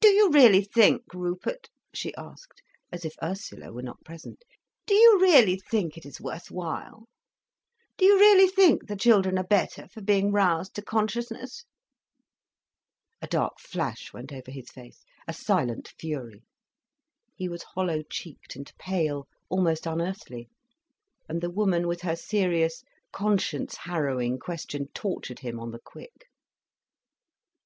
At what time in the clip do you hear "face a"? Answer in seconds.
14.70-15.34